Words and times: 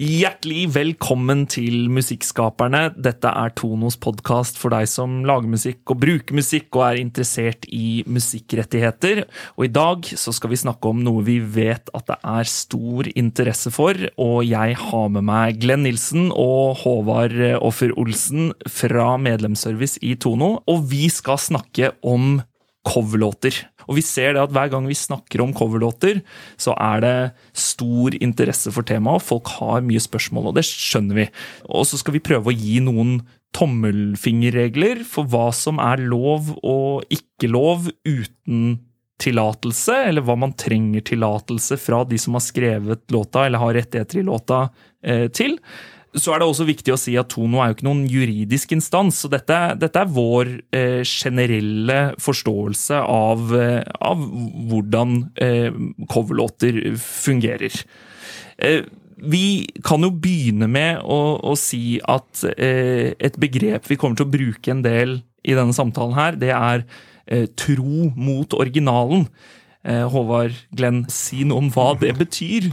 Hjertelig 0.00 0.70
velkommen 0.72 1.42
til 1.52 1.90
Musikkskaperne. 1.92 2.86
Dette 2.96 3.28
er 3.36 3.50
Tonos 3.52 3.98
podkast 4.00 4.56
for 4.56 4.72
deg 4.72 4.86
som 4.88 5.18
lager 5.28 5.50
musikk 5.52 5.92
og 5.92 5.98
bruker 6.00 6.38
musikk 6.38 6.78
og 6.78 6.86
er 6.86 7.00
interessert 7.02 7.66
i 7.68 8.00
musikkrettigheter. 8.08 9.26
Og 9.60 9.66
i 9.66 9.72
dag 9.74 10.08
så 10.08 10.32
skal 10.32 10.54
vi 10.54 10.60
snakke 10.62 10.88
om 10.88 11.02
noe 11.04 11.20
vi 11.26 11.36
vet 11.44 11.92
at 11.92 12.08
det 12.08 12.16
er 12.16 12.48
stor 12.48 13.10
interesse 13.12 13.68
for. 13.76 14.00
Og 14.16 14.40
jeg 14.48 14.78
har 14.80 15.12
med 15.12 15.28
meg 15.28 15.60
Glenn 15.60 15.84
Nilsen 15.84 16.30
og 16.32 16.80
Håvard 16.80 17.36
Offer 17.60 17.92
Olsen 18.00 18.54
fra 18.72 19.18
Medlemsservice 19.20 20.00
i 20.00 20.14
Tono. 20.16 20.62
Og 20.64 20.88
vi 20.94 21.10
skal 21.12 21.36
snakke 21.36 21.92
om 22.00 22.38
coverlåter. 22.88 23.66
Og 23.90 23.98
vi 23.98 24.04
ser 24.06 24.36
det 24.36 24.44
at 24.44 24.54
hver 24.54 24.70
gang 24.72 24.86
vi 24.86 24.96
snakker 24.96 25.42
om 25.42 25.54
coverlåter, 25.56 26.22
så 26.60 26.76
er 26.78 27.02
det 27.02 27.14
stor 27.58 28.14
interesse 28.22 28.70
for 28.74 28.86
temaet, 28.86 29.18
og 29.18 29.26
folk 29.26 29.50
har 29.58 29.82
mye 29.86 30.02
spørsmål, 30.02 30.50
og 30.50 30.58
det 30.60 30.66
skjønner 30.68 31.24
vi. 31.24 31.26
Og 31.66 31.88
så 31.90 31.98
skal 31.98 32.14
vi 32.16 32.24
prøve 32.24 32.52
å 32.52 32.56
gi 32.56 32.78
noen 32.84 33.18
tommelfingerregler 33.56 35.02
for 35.08 35.26
hva 35.26 35.48
som 35.56 35.80
er 35.82 36.04
lov 36.06 36.52
og 36.62 37.10
ikke 37.10 37.50
lov 37.50 37.90
uten 38.06 38.78
tillatelse, 39.20 39.96
eller 40.08 40.24
hva 40.24 40.36
man 40.40 40.54
trenger 40.56 41.04
tillatelse 41.10 41.76
fra 41.80 42.04
de 42.08 42.18
som 42.20 42.38
har 42.38 42.44
skrevet 42.44 43.02
låta 43.12 43.44
eller 43.46 43.60
har 43.60 43.76
rettigheter 43.76 44.22
i 44.22 44.26
låta 44.26 44.62
eh, 45.04 45.26
til. 45.34 45.58
Så 46.10 46.32
er 46.34 46.40
det 46.40 46.46
også 46.48 46.66
viktig 46.66 46.90
å 46.90 46.98
si 46.98 47.12
at 47.18 47.28
Tono 47.30 47.60
er 47.62 47.70
jo 47.70 47.76
ikke 47.76 47.86
noen 47.86 48.06
juridisk 48.10 48.72
instans. 48.74 49.20
så 49.22 49.28
Dette, 49.30 49.58
dette 49.78 50.00
er 50.00 50.10
vår 50.10 50.48
eh, 50.74 51.02
generelle 51.06 51.98
forståelse 52.18 52.98
av, 53.04 53.52
eh, 53.54 53.84
av 54.02 54.24
hvordan 54.70 55.20
eh, 55.38 55.76
coverlåter 56.10 56.80
fungerer. 56.98 57.76
Eh, 58.58 58.82
vi 59.20 59.68
kan 59.86 60.02
jo 60.02 60.10
begynne 60.10 60.66
med 60.66 61.04
å, 61.04 61.20
å 61.46 61.54
si 61.58 62.00
at 62.02 62.42
eh, 62.56 63.12
et 63.14 63.38
begrep 63.38 63.86
vi 63.86 63.98
kommer 64.00 64.18
til 64.18 64.26
å 64.26 64.32
bruke 64.32 64.74
en 64.74 64.82
del 64.82 65.20
i 65.46 65.54
denne 65.54 65.76
samtalen 65.76 66.18
her, 66.18 66.40
det 66.40 66.50
er 66.56 66.84
tro 67.54 68.08
mot 68.18 68.56
originalen. 68.58 69.28
Håvard 69.86 70.56
Glenn, 70.74 71.04
si 71.08 71.44
noe 71.46 71.62
om 71.62 71.68
hva 71.70 71.92
det 72.00 72.10
betyr. 72.18 72.66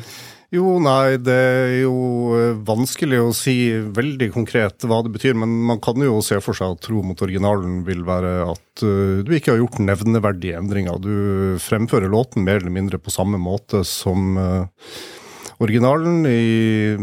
Jo, 0.47 0.77
nei, 0.79 1.17
det 1.19 1.33
er 1.35 1.73
jo 1.81 1.95
eh, 2.37 2.53
vanskelig 2.63 3.17
å 3.19 3.33
si 3.35 3.57
veldig 3.75 4.29
konkret 4.31 4.85
hva 4.87 5.01
det 5.03 5.11
betyr, 5.17 5.35
men 5.35 5.51
man 5.67 5.81
kan 5.83 5.99
jo 5.99 6.21
se 6.23 6.37
for 6.39 6.55
seg 6.55 6.77
at 6.77 6.85
tro 6.85 7.01
mot 7.03 7.19
originalen 7.25 7.81
vil 7.87 8.05
være 8.07 8.31
at 8.45 8.83
uh, 8.87 9.19
du 9.27 9.33
ikke 9.35 9.51
har 9.51 9.59
gjort 9.59 9.81
nevneverdige 9.83 10.55
endringer. 10.55 11.03
Du 11.03 11.59
fremfører 11.59 12.07
låten 12.13 12.47
mer 12.47 12.61
eller 12.61 12.71
mindre 12.71 13.01
på 13.03 13.11
samme 13.11 13.35
måte 13.43 13.83
som 13.83 14.39
uh, 14.39 14.87
originalen, 15.59 16.23
i 16.31 16.95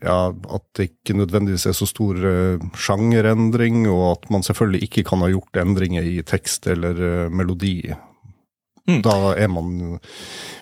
ja, 0.00 0.18
at 0.32 0.66
det 0.78 0.88
ikke 0.94 1.20
nødvendigvis 1.20 1.68
er 1.68 1.76
så 1.76 1.90
stor 1.90 2.16
sjangerendring, 2.80 3.84
og 3.92 4.04
at 4.14 4.28
man 4.32 4.46
selvfølgelig 4.46 4.88
ikke 4.88 5.08
kan 5.10 5.20
ha 5.26 5.32
gjort 5.34 5.60
endringer 5.66 6.06
i 6.06 6.22
tekst 6.24 6.70
eller 6.70 7.28
melodi 7.28 7.80
Mm. 8.86 9.00
Da 9.02 9.48
man, 9.50 9.98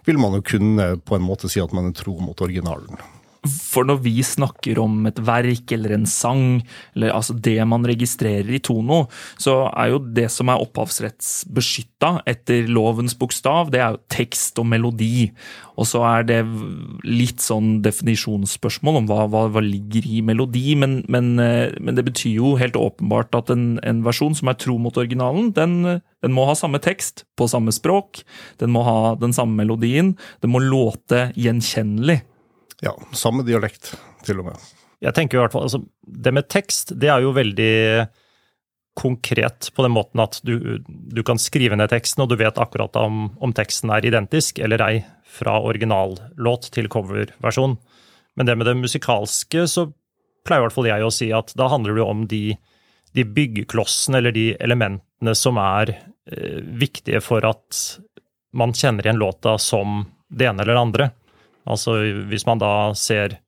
vil 0.04 0.18
man 0.18 0.38
jo 0.38 0.42
kunne 0.42 0.88
på 0.96 1.16
en 1.16 1.26
måte 1.26 1.50
si 1.52 1.60
at 1.60 1.74
man 1.76 1.90
er 1.90 1.98
tro 1.98 2.16
mot 2.20 2.40
originalen. 2.40 3.00
For 3.44 3.84
når 3.84 4.00
vi 4.04 4.14
snakker 4.24 4.78
om 4.80 5.04
et 5.08 5.18
verk 5.24 5.72
eller 5.76 5.96
en 5.98 6.06
sang, 6.08 6.62
eller 6.96 7.12
altså 7.12 7.36
det 7.36 7.58
man 7.68 7.84
registrerer 7.86 8.48
i 8.56 8.62
Tono, 8.64 9.04
så 9.40 9.66
er 9.72 9.92
jo 9.92 10.00
det 10.16 10.30
som 10.32 10.48
er 10.48 10.62
opphavsrettsbeskytta 10.64 12.14
etter 12.30 12.70
lovens 12.72 13.16
bokstav, 13.18 13.72
det 13.74 13.82
er 13.82 13.94
jo 13.94 14.02
tekst 14.12 14.60
og 14.62 14.68
melodi. 14.72 15.28
Og 15.76 15.88
så 15.90 16.00
er 16.06 16.26
det 16.28 16.40
litt 17.04 17.42
sånn 17.42 17.80
definisjonsspørsmål 17.84 19.00
om 19.02 19.08
hva, 19.10 19.24
hva, 19.30 19.46
hva 19.52 19.62
ligger 19.64 20.06
i 20.06 20.22
melodi, 20.24 20.76
men, 20.78 21.00
men, 21.10 21.34
eh, 21.42 21.74
men, 21.80 21.98
det 21.98 22.06
betyr 22.06 22.38
jo 22.38 22.54
helt 22.60 22.78
åpenbart 22.78 23.34
at 23.36 23.50
en, 23.52 23.74
en 23.84 24.04
versjon 24.06 24.36
som 24.38 24.50
er 24.50 24.60
tro 24.60 24.78
mot 24.80 24.96
originalen, 25.00 25.50
den, 25.56 25.98
den 26.24 26.36
må 26.36 26.46
ha 26.48 26.56
samme 26.58 26.80
tekst 26.82 27.26
på 27.36 27.50
samme 27.50 27.74
språk, 27.74 28.22
den 28.62 28.72
må 28.72 28.84
ha 28.86 29.16
den 29.20 29.34
samme 29.36 29.58
melodien, 29.58 30.14
den 30.40 30.54
må 30.54 30.62
låte 30.62 31.28
gjenkjennelig. 31.36 32.22
Ja, 32.84 32.92
samme 33.16 33.44
dialekt, 33.46 33.94
til 34.26 34.42
og 34.42 34.50
med. 34.50 34.68
Jeg 35.04 35.16
tenker 35.16 35.38
i 35.38 35.42
hvert 35.42 35.54
fall, 35.54 35.66
altså, 35.66 35.82
Det 36.04 36.32
med 36.32 36.48
tekst 36.52 36.94
det 37.00 37.10
er 37.12 37.24
jo 37.24 37.32
veldig 37.36 38.06
konkret 38.94 39.70
på 39.74 39.82
den 39.82 39.94
måten 39.94 40.22
at 40.22 40.38
du, 40.46 40.78
du 40.86 41.22
kan 41.26 41.40
skrive 41.40 41.76
ned 41.76 41.90
teksten, 41.90 42.22
og 42.22 42.30
du 42.30 42.38
vet 42.38 42.60
akkurat 42.62 42.94
om, 43.00 43.32
om, 43.42 43.54
teksten 43.56 43.90
er 43.90 44.06
identisk 44.06 44.60
eller 44.62 44.84
ei 44.86 45.00
fra 45.26 45.56
originallåt 45.66 46.70
til 46.76 46.88
coverversjon. 46.92 47.74
Men 48.38 48.46
det 48.46 48.56
med 48.58 48.70
det 48.70 48.76
musikalske, 48.78 49.66
så 49.66 49.88
pleier 50.46 50.62
i 50.62 50.66
hvert 50.68 50.76
fall 50.76 50.90
jeg 50.92 51.06
å 51.06 51.12
si 51.14 51.32
at 51.34 51.50
da 51.58 51.66
handler 51.72 51.98
det 51.98 52.06
om 52.06 52.22
de, 52.30 52.44
de 53.16 53.26
byggeklossene 53.26 54.20
eller 54.20 54.34
de 54.36 54.52
elementene 54.62 55.34
som 55.38 55.58
er 55.58 55.96
eh, 55.96 56.60
viktige 56.62 57.22
for 57.24 57.46
at 57.48 57.82
man 58.54 58.74
kjenner 58.76 59.06
igjen 59.06 59.18
låta 59.18 59.56
som 59.58 60.04
det 60.30 60.46
ene 60.46 60.62
eller 60.62 60.76
det 60.76 60.86
andre. 60.86 61.10
Altså 61.70 61.96
hvis 62.28 62.46
man 62.46 62.60
da 62.60 62.92
ser 62.98 63.38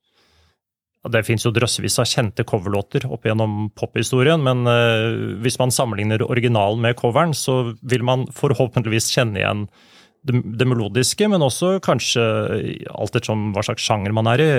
Det 1.07 1.21
fins 1.23 1.45
jo 1.45 1.53
drøssevis 1.53 1.99
av 2.01 2.07
kjente 2.09 2.43
coverlåter 2.47 3.05
opp 3.07 3.27
gjennom 3.27 3.69
pophistorien, 3.77 4.41
men 4.43 4.67
uh, 4.67 5.37
hvis 5.39 5.55
man 5.61 5.71
sammenligner 5.71 6.25
originalen 6.25 6.81
med 6.83 6.97
coveren, 6.99 7.31
så 7.37 7.77
vil 7.79 8.03
man 8.03 8.25
forhåpentligvis 8.35 9.13
kjenne 9.13 9.39
igjen 9.39 9.61
det, 10.27 10.41
det 10.59 10.67
melodiske, 10.67 11.29
men 11.31 11.45
også 11.45 11.77
kanskje 11.85 12.25
alt 12.91 13.15
ettersom 13.15 13.53
hva 13.55 13.63
slags 13.63 13.85
sjanger 13.87 14.11
man 14.17 14.27
er 14.33 14.43
i. 14.43 14.49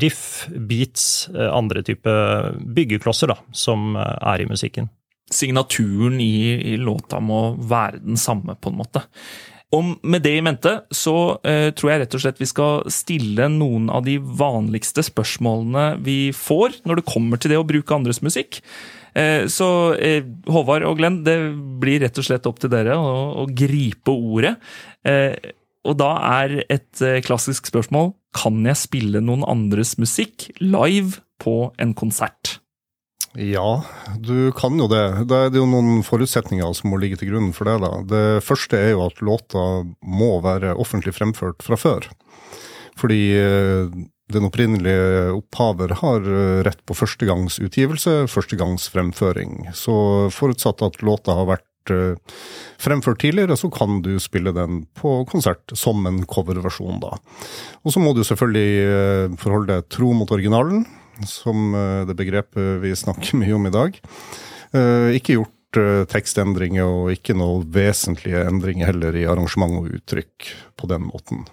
Riff, 0.00 0.46
beats, 0.70 1.28
uh, 1.34 1.50
andre 1.52 1.84
type 1.84 2.14
byggeklosser 2.78 3.34
da, 3.34 3.36
som 3.52 3.92
uh, 3.98 4.14
er 4.32 4.46
i 4.46 4.48
musikken. 4.48 4.88
Signaturen 5.28 6.22
i, 6.24 6.56
i 6.72 6.78
låta 6.80 7.20
må 7.20 7.50
være 7.68 8.00
den 8.00 8.16
samme, 8.16 8.56
på 8.56 8.72
en 8.72 8.80
måte. 8.80 9.04
Og 9.76 9.98
med 10.00 10.22
det 10.24 10.32
i 10.38 10.44
mente 10.44 10.70
så 10.94 11.14
eh, 11.44 11.68
tror 11.76 11.92
jeg 11.92 12.02
rett 12.02 12.14
og 12.16 12.22
slett 12.22 12.38
vi 12.40 12.48
skal 12.48 12.86
stille 12.92 13.50
noen 13.52 13.90
av 13.92 14.06
de 14.06 14.16
vanligste 14.16 15.04
spørsmålene 15.04 15.98
vi 16.04 16.30
får 16.32 16.80
når 16.88 17.00
det 17.00 17.10
kommer 17.10 17.40
til 17.40 17.52
det 17.52 17.60
å 17.60 17.66
bruke 17.68 17.96
andres 17.96 18.22
musikk. 18.24 18.62
Eh, 19.12 19.44
så 19.52 19.68
eh, 20.00 20.24
Håvard 20.48 20.86
og 20.88 20.96
Glenn, 21.00 21.20
det 21.26 21.36
blir 21.82 22.00
rett 22.00 22.16
og 22.16 22.24
slett 22.24 22.48
opp 22.48 22.62
til 22.62 22.72
dere 22.72 22.96
å, 22.96 23.44
å 23.44 23.48
gripe 23.52 24.14
ordet. 24.14 24.56
Eh, 25.04 25.36
og 25.88 25.98
da 26.00 26.14
er 26.40 26.62
et 26.66 27.04
eh, 27.04 27.20
klassisk 27.24 27.68
spørsmål 27.68 28.14
kan 28.36 28.64
jeg 28.64 28.80
spille 28.80 29.22
noen 29.24 29.44
andres 29.48 29.96
musikk 30.00 30.48
live 30.60 31.20
på 31.42 31.74
en 31.80 31.92
konsert? 31.96 32.58
Ja, 33.38 33.84
du 34.18 34.52
kan 34.56 34.78
jo 34.80 34.88
det. 34.90 35.28
Det 35.28 35.36
er 35.36 35.56
jo 35.58 35.66
noen 35.68 36.00
forutsetninger 36.06 36.72
som 36.74 36.90
må 36.90 36.98
ligge 36.98 37.20
til 37.20 37.30
grunn 37.30 37.52
for 37.54 37.68
det. 37.68 37.76
da. 37.84 37.90
Det 38.08 38.44
første 38.44 38.78
er 38.80 38.94
jo 38.94 39.04
at 39.04 39.20
låta 39.22 39.64
må 40.02 40.38
være 40.42 40.74
offentlig 40.74 41.14
fremført 41.14 41.62
fra 41.62 41.78
før. 41.78 42.08
Fordi 42.98 43.20
eh, 43.38 43.94
den 44.32 44.48
opprinnelige 44.48 45.30
opphaver 45.36 45.94
har 46.00 46.26
eh, 46.26 46.58
rett 46.66 46.82
på 46.88 46.96
førstegangsutgivelse, 46.98 48.24
førstegangsfremføring. 48.32 49.68
Så 49.76 49.94
forutsatt 50.34 50.82
at 50.82 50.98
låta 51.06 51.36
har 51.38 51.50
vært 51.52 51.94
eh, 51.94 52.40
fremført 52.82 53.22
tidligere, 53.22 53.60
så 53.60 53.70
kan 53.70 54.00
du 54.02 54.16
spille 54.22 54.56
den 54.56 54.86
på 54.98 55.20
konsert 55.30 55.76
som 55.78 56.00
en 56.10 56.24
coverversjon, 56.26 56.98
da. 57.04 57.14
Og 57.84 57.94
så 57.94 58.02
må 58.02 58.16
du 58.16 58.24
selvfølgelig 58.26 59.36
forholde 59.38 59.76
deg 59.76 59.92
tro 59.94 60.10
mot 60.16 60.34
originalen 60.34 60.88
som 61.26 61.74
eh, 61.74 62.06
det 62.08 62.16
begrepet 62.18 62.82
vi 62.82 62.94
snakker 62.96 63.38
mye 63.40 63.54
om 63.56 63.66
i 63.66 63.74
dag. 63.74 64.00
Eh, 64.72 65.16
ikke 65.18 65.38
gjort 65.38 65.80
eh, 65.80 66.04
tekstendringer 66.10 66.86
og 66.86 67.14
ikke 67.14 67.36
noe 67.38 67.64
vesentlige 67.74 68.44
endringer 68.48 68.92
heller 68.92 69.16
i 69.16 69.26
arrangement 69.28 69.80
og 69.80 69.90
uttrykk 69.98 70.52
på 70.78 70.90
den 70.90 71.08
måten. 71.08 71.46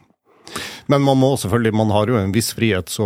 Men 0.92 1.02
man 1.02 1.18
må 1.20 1.34
selvfølgelig, 1.42 1.74
man 1.76 1.92
har 1.92 2.12
jo 2.12 2.20
en 2.20 2.36
viss 2.36 2.54
frihet, 2.56 2.92
så 2.94 3.06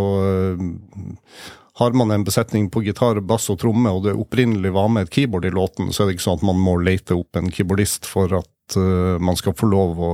har 1.80 1.94
man 1.96 2.12
en 2.12 2.26
besetning 2.26 2.68
på 2.70 2.82
gitar, 2.84 3.18
bass 3.24 3.48
og 3.50 3.56
tromme, 3.62 3.90
og 3.90 4.04
det 4.04 4.12
opprinnelig 4.12 4.74
var 4.76 4.90
med 4.92 5.08
et 5.08 5.14
keyboard 5.14 5.48
i 5.48 5.52
låten, 5.54 5.88
så 5.90 6.04
er 6.04 6.10
det 6.10 6.18
ikke 6.18 6.26
sånn 6.26 6.42
at 6.42 6.46
man 6.50 6.60
må 6.60 6.76
lete 6.84 7.16
opp 7.16 7.40
en 7.40 7.48
keyboardist 7.50 8.06
for 8.06 8.36
at 8.36 8.76
man 8.76 9.40
skal 9.40 9.56
få 9.56 9.70
lov 9.72 10.04
å 10.04 10.12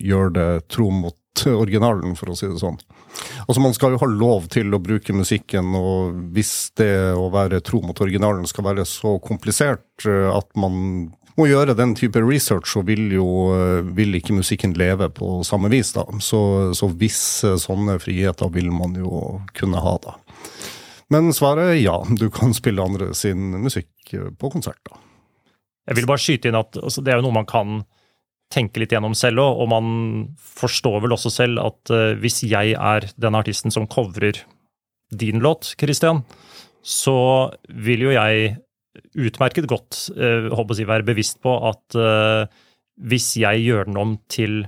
gjøre 0.00 0.30
det 0.38 0.48
tro 0.72 0.86
mot 0.94 1.44
originalen, 1.50 2.14
for 2.16 2.30
å 2.30 2.38
si 2.38 2.46
det 2.46 2.62
sånn. 2.62 2.78
Altså 3.46 3.60
Man 3.60 3.74
skal 3.76 3.94
jo 3.94 4.00
ha 4.02 4.08
lov 4.08 4.48
til 4.52 4.74
å 4.74 4.80
bruke 4.82 5.14
musikken, 5.16 5.74
og 5.76 6.16
hvis 6.34 6.72
det 6.78 6.92
å 7.16 7.28
være 7.32 7.62
tro 7.64 7.82
mot 7.84 8.00
originalen 8.00 8.48
skal 8.48 8.68
være 8.70 8.86
så 8.88 9.18
komplisert 9.24 10.06
eh, 10.08 10.30
at 10.32 10.48
man 10.58 11.12
må 11.34 11.48
gjøre 11.50 11.74
den 11.74 11.96
type 11.98 12.20
research, 12.22 12.70
så 12.70 12.84
vil 12.86 13.08
jo 13.14 13.26
eh, 13.54 13.86
vil 13.96 14.14
ikke 14.18 14.36
musikken 14.36 14.76
leve 14.78 15.10
på 15.14 15.40
samme 15.46 15.70
vis. 15.72 15.92
da. 15.96 16.06
Så, 16.22 16.40
så 16.78 16.90
visse 16.90 17.56
sånne 17.62 17.98
friheter 18.02 18.52
vil 18.54 18.70
man 18.74 18.96
jo 18.98 19.40
kunne 19.58 19.82
ha, 19.82 19.96
da. 20.04 20.18
Men 21.12 21.34
svaret 21.36 21.74
er 21.74 21.82
ja, 21.82 21.98
du 22.16 22.30
kan 22.32 22.54
spille 22.56 22.82
andre 22.82 23.12
sin 23.14 23.52
musikk 23.62 24.14
på 24.38 24.52
konsert, 24.52 24.80
da. 24.88 25.00
Jeg 25.84 25.98
vil 25.98 26.06
bare 26.08 26.22
skyte 26.22 26.48
inn 26.48 26.56
at 26.56 26.78
altså, 26.80 27.02
det 27.04 27.12
er 27.12 27.20
jo 27.20 27.26
noe 27.26 27.36
man 27.42 27.48
kan 27.48 27.82
tenke 28.52 28.82
litt 28.82 28.92
gjennom 28.94 29.16
selv 29.18 29.42
òg, 29.42 29.62
og 29.62 29.70
man 29.72 29.86
forstår 30.38 31.00
vel 31.04 31.16
også 31.16 31.32
selv 31.32 31.62
at 31.62 31.94
uh, 31.94 32.12
hvis 32.20 32.42
jeg 32.46 32.76
er 32.76 33.08
den 33.20 33.38
artisten 33.38 33.74
som 33.74 33.88
covrer 33.90 34.44
din 35.14 35.42
låt, 35.44 35.74
Christian, 35.80 36.22
så 36.84 37.50
vil 37.68 38.08
jo 38.08 38.14
jeg 38.14 38.56
utmerket 39.18 39.66
godt 39.70 40.06
uh, 40.18 40.50
håper 40.54 40.78
jeg, 40.78 40.90
være 40.90 41.08
bevisst 41.08 41.40
på 41.44 41.56
at 41.70 41.98
uh, 41.98 42.46
hvis 43.02 43.34
jeg 43.40 43.64
gjør 43.64 43.88
den 43.88 44.00
om 44.00 44.16
til 44.30 44.64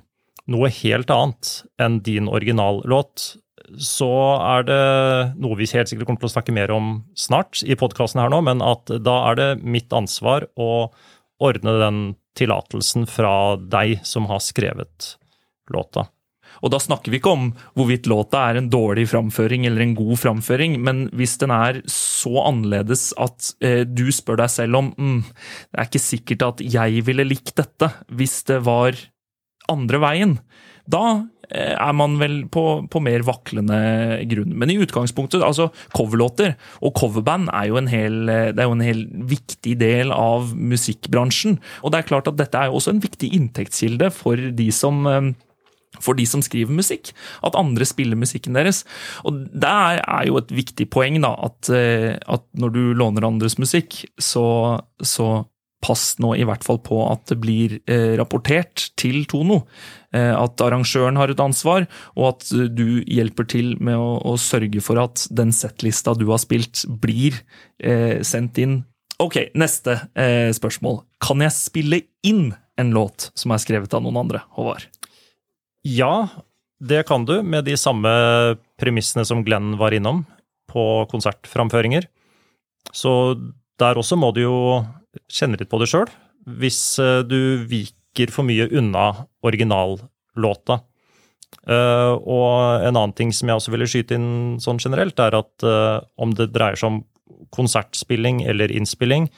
noe 0.50 0.70
helt 0.70 1.10
annet 1.10 1.52
enn 1.82 2.00
din 2.06 2.30
originallåt, 2.30 3.34
så 3.82 4.10
er 4.38 4.66
det 4.66 4.82
noe 5.42 5.58
vi 5.58 5.66
helt 5.72 5.90
sikkert 5.90 6.06
kommer 6.06 6.22
til 6.22 6.30
å 6.30 6.34
snakke 6.36 6.54
mer 6.54 6.70
om 6.74 7.00
snart 7.18 7.64
i 7.66 7.74
podkasten 7.78 8.22
her 8.22 8.30
nå, 8.30 8.42
men 8.46 8.62
at 8.62 8.90
da 9.02 9.16
er 9.30 9.40
det 9.40 9.48
mitt 9.66 9.94
ansvar 9.96 10.46
å 10.54 10.88
ordne 11.42 11.74
den 11.82 12.00
tillatelsen 12.38 13.06
fra 13.10 13.56
deg 13.60 14.00
som 14.06 14.28
har 14.30 14.42
skrevet 14.44 15.16
låta. 15.72 16.06
Og 16.64 16.72
da 16.72 16.80
snakker 16.80 17.12
vi 17.12 17.20
ikke 17.20 17.34
om 17.34 17.48
hvorvidt 17.76 18.08
låta 18.10 18.46
er 18.48 18.60
en 18.60 18.70
dårlig 18.72 19.06
framføring 19.10 19.66
eller 19.68 19.84
en 19.84 19.96
god 19.98 20.16
framføring, 20.22 20.78
men 20.80 21.06
hvis 21.16 21.36
den 21.42 21.52
er 21.52 21.82
så 21.90 22.46
annerledes 22.46 23.10
at 23.20 23.52
eh, 23.64 23.82
du 23.84 24.06
spør 24.14 24.40
deg 24.40 24.52
selv 24.52 24.80
om 24.80 24.92
mm, 24.96 25.18
Det 25.26 25.80
er 25.80 25.90
ikke 25.90 26.04
sikkert 26.06 26.46
at 26.46 26.64
jeg 26.64 27.04
ville 27.06 27.26
likt 27.26 27.54
dette 27.58 27.90
hvis 28.08 28.38
det 28.48 28.62
var 28.66 28.96
andre 29.72 30.00
veien. 30.02 30.36
Da 30.86 31.04
eh, 31.50 31.74
er 31.74 31.94
man 31.98 32.18
vel 32.20 32.44
på, 32.52 32.64
på, 32.90 33.02
mer 33.02 33.24
vaklende 33.26 33.78
grunn. 34.30 34.52
Men 34.58 34.70
i 34.70 34.78
utgangspunktet, 34.82 35.42
altså 35.42 35.70
coverlåter 35.96 36.54
og 36.80 36.94
coverband 36.98 37.50
er 37.54 37.70
jo 37.70 37.82
hel, 37.90 38.20
det 38.26 38.62
er 38.62 38.68
jo 38.68 38.76
en 38.76 38.86
hel 38.86 39.02
viktig 39.32 39.74
del 39.82 40.14
av 40.14 40.54
musikkbransjen. 40.54 41.58
Og 41.82 41.92
det 41.92 42.02
er 42.02 42.12
klart 42.12 42.30
at 42.30 42.38
dette 42.38 42.60
er 42.60 42.70
jo 42.70 42.78
også 42.78 42.94
en 42.94 43.02
viktig 43.02 43.32
inntektskilde 43.36 44.12
for 44.14 44.40
de 44.60 44.70
som 44.74 45.02
eh, 45.10 45.34
for 46.02 46.18
de 46.18 46.26
som 46.28 46.42
skriver 46.44 46.74
musikk, 46.76 47.12
at 47.46 47.56
andre 47.58 47.86
spiller 47.88 48.18
musikken 48.18 48.56
deres. 48.56 48.84
Og 49.24 49.46
det 49.52 49.72
er 49.72 50.26
jo 50.28 50.38
et 50.40 50.52
viktig 50.54 50.88
poeng, 50.92 51.20
da, 51.24 51.32
at, 51.48 51.70
eh, 51.72 52.16
at 52.20 52.46
når 52.58 52.74
du 52.74 52.82
låner 52.96 53.26
andres 53.26 53.58
musikk, 53.62 54.02
så, 54.18 54.46
så, 55.00 55.46
pass 55.84 56.16
nå 56.22 56.32
i 56.36 56.44
hvert 56.46 56.64
fall 56.66 56.78
på 56.82 56.98
at 57.10 57.28
det 57.30 57.38
blir 57.42 57.76
eh, 57.90 58.16
rapportert 58.18 58.88
til 58.98 59.24
Tono. 59.30 59.62
Eh, 60.16 60.32
at 60.32 60.62
arrangøren 60.64 61.18
har 61.20 61.32
et 61.32 61.42
ansvar, 61.42 61.86
og 62.16 62.28
at 62.32 62.48
du 62.72 63.02
hjelper 63.04 63.48
til 63.52 63.74
med 63.82 63.98
å, 63.98 64.16
å 64.24 64.36
sørge 64.40 64.82
for 64.84 65.00
at 65.02 65.26
den 65.30 65.52
settlista 65.54 66.16
du 66.16 66.26
har 66.30 66.40
spilt, 66.42 66.86
blir 67.02 67.38
eh, 67.78 68.22
sendt 68.26 68.60
inn. 68.62 68.80
Ok, 69.22 69.38
neste 69.56 70.00
eh, 70.18 70.50
spørsmål. 70.56 71.00
Kan 71.24 71.44
jeg 71.44 71.56
spille 71.56 72.02
inn 72.26 72.50
en 72.76 72.92
låt 72.92 73.30
som 73.36 73.54
er 73.54 73.62
skrevet 73.62 73.94
av 73.96 74.04
noen 74.04 74.20
andre, 74.26 74.42
Håvard? 74.56 74.88
Ja, 75.86 76.28
det 76.82 77.06
kan 77.08 77.24
du, 77.24 77.38
med 77.46 77.64
de 77.68 77.76
samme 77.80 78.10
premissene 78.80 79.24
som 79.24 79.44
Glenn 79.46 79.76
var 79.80 79.94
innom 79.96 80.24
på 80.68 81.06
konsertframføringer. 81.08 82.08
Så 82.92 83.12
der 83.80 83.98
også 83.98 84.18
må 84.20 84.32
du 84.36 84.42
jo 84.44 84.58
kjenne 85.30 85.58
litt 85.60 85.70
på 85.70 85.80
det 85.80 85.88
sjøl. 85.90 86.10
Hvis 86.60 86.98
eh, 87.02 87.22
du 87.26 87.64
viker 87.68 88.32
for 88.32 88.46
mye 88.46 88.68
unna 88.78 89.08
originallåta. 89.46 90.80
Eh, 91.66 92.12
og 92.14 92.86
en 92.86 92.94
annen 92.94 93.16
ting 93.18 93.34
som 93.34 93.50
jeg 93.50 93.60
også 93.60 93.74
ville 93.74 93.88
skyte 93.90 94.16
inn 94.18 94.30
sånn 94.62 94.80
generelt, 94.82 95.18
er 95.22 95.38
at 95.38 95.66
eh, 95.66 95.98
om 96.22 96.32
det 96.36 96.52
dreier 96.54 96.78
seg 96.78 96.94
om 96.94 97.02
konsertspilling 97.54 98.44
eller 98.48 98.72
innspilling, 98.74 99.28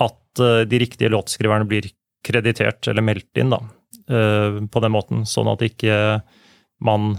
at 0.00 0.40
de 0.70 0.78
riktige 0.80 1.10
låtskriverne 1.12 1.66
blir 1.68 1.88
kreditert 2.24 2.86
eller 2.88 3.04
meldt 3.04 3.36
inn, 3.40 3.50
da. 3.52 3.58
På 4.70 4.82
den 4.82 4.92
måten, 4.94 5.24
sånn 5.28 5.50
at 5.50 5.64
ikke 5.66 5.96
man 6.86 7.10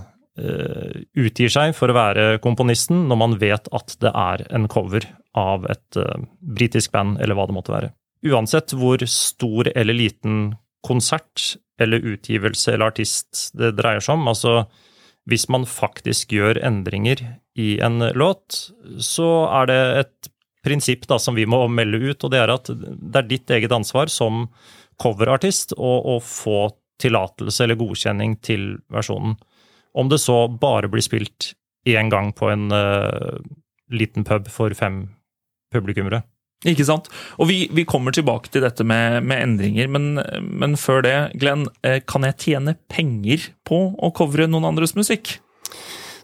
utgir 1.20 1.52
seg 1.52 1.76
for 1.78 1.92
å 1.92 1.98
være 1.98 2.26
komponisten 2.42 3.04
når 3.12 3.20
man 3.22 3.36
vet 3.42 3.68
at 3.76 3.94
det 4.02 4.14
er 4.18 4.46
en 4.56 4.70
cover 4.72 5.06
av 5.38 5.66
et 5.72 5.98
uh, 6.00 6.18
britisk 6.42 6.92
band, 6.96 7.20
eller 7.22 7.38
hva 7.38 7.48
det 7.48 7.56
måtte 7.56 7.74
være. 7.74 7.92
Uansett 8.28 8.76
hvor 8.78 9.02
stor 9.10 9.72
eller 9.76 9.98
liten 9.98 10.56
konsert 10.86 11.56
eller 11.82 12.04
utgivelse 12.14 12.74
eller 12.74 12.92
artist 12.92 13.50
det 13.58 13.74
dreier 13.78 14.04
seg 14.04 14.20
om, 14.20 14.28
altså 14.30 14.56
hvis 15.30 15.48
man 15.54 15.68
faktisk 15.70 16.34
gjør 16.34 16.60
endringer 16.66 17.22
i 17.60 17.76
en 17.84 18.02
låt, 18.18 18.58
så 18.98 19.30
er 19.62 19.70
det 19.70 19.82
et 20.02 20.32
prinsipp 20.66 21.08
da 21.10 21.18
som 21.22 21.38
vi 21.38 21.48
må 21.50 21.64
melde 21.70 22.02
ut, 22.02 22.24
og 22.24 22.34
det 22.34 22.42
er 22.42 22.54
at 22.54 22.70
det 22.72 23.22
er 23.22 23.30
ditt 23.30 23.54
eget 23.54 23.74
ansvar 23.74 24.12
som 24.14 24.48
coverartist 25.02 25.74
å, 25.78 26.20
få 26.22 26.70
tillatelse 27.02 27.64
eller 27.66 27.80
godkjenning 27.80 28.36
til 28.46 28.76
versjonen. 28.94 29.34
Om 29.98 30.12
det 30.12 30.22
så 30.22 30.46
bare 30.62 30.90
blir 30.92 31.04
spilt 31.04 31.54
én 31.90 32.12
gang 32.14 32.30
på 32.38 32.52
en 32.52 32.70
uh, 32.70 33.42
liten 33.90 34.26
pub 34.28 34.46
for 34.54 34.74
fem 34.78 35.08
publikummere. 35.74 36.24
Ikke 36.68 36.86
sant? 36.86 37.08
Og 37.42 37.50
vi, 37.50 37.64
vi 37.74 37.88
kommer 37.90 38.14
tilbake 38.14 38.52
til 38.54 38.62
dette 38.62 38.86
med, 38.86 39.24
med 39.26 39.42
endringer, 39.42 39.88
men, 39.90 40.12
men, 40.46 40.78
før 40.78 41.02
det, 41.06 41.16
Glenn, 41.42 41.66
eh, 41.88 42.04
kan 42.06 42.28
jeg 42.28 42.38
tjene 42.44 42.76
penger 42.92 43.50
på 43.66 43.88
å 43.98 44.12
covre 44.14 44.46
noen 44.50 44.70
andres 44.70 44.94
musikk? 44.98 45.40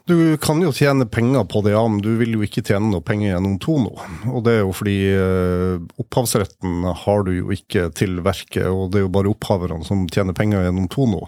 Du 0.08 0.38
kan 0.40 0.62
jo 0.62 0.70
tjene 0.72 1.04
penger 1.10 1.42
på 1.50 1.60
det, 1.66 1.74
ja, 1.74 1.82
men 1.84 1.98
du 2.00 2.14
vil 2.16 2.38
jo 2.38 2.44
ikke 2.46 2.62
tjene 2.64 2.88
noe 2.88 3.04
penger 3.04 3.34
gjennom 3.34 3.58
Tono. 3.60 3.98
Og 4.30 4.46
det 4.46 4.54
er 4.54 4.62
jo 4.62 4.70
fordi 4.72 4.96
eh, 5.10 5.82
opphavsretten 6.00 6.86
har 7.02 7.26
du 7.26 7.34
jo 7.34 7.50
ikke 7.52 7.90
til 7.98 8.22
verket, 8.24 8.70
og 8.70 8.94
det 8.94 9.02
er 9.02 9.08
jo 9.08 9.14
bare 9.18 9.34
opphaverne 9.34 9.82
som 9.84 10.06
tjener 10.08 10.38
penger 10.38 10.64
gjennom 10.64 10.86
Tono. 10.94 11.26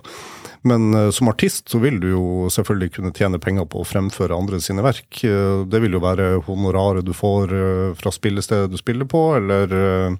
Men 0.62 0.94
eh, 0.94 1.10
som 1.10 1.28
artist 1.28 1.68
så 1.68 1.78
vil 1.78 2.00
du 2.00 2.10
jo 2.10 2.24
selvfølgelig 2.52 2.92
kunne 2.96 3.14
tjene 3.16 3.40
penger 3.40 3.68
på 3.70 3.80
å 3.80 3.88
fremføre 3.88 4.36
andre 4.36 4.60
sine 4.60 4.84
verk. 4.84 5.22
Eh, 5.24 5.62
det 5.70 5.80
vil 5.84 5.96
jo 5.96 6.02
være 6.04 6.34
honoraret 6.48 7.06
du 7.06 7.14
får 7.16 7.54
eh, 7.56 7.86
fra 7.96 8.12
spillestedet 8.12 8.70
du 8.72 8.76
spiller 8.80 9.08
på, 9.08 9.24
eller 9.38 10.18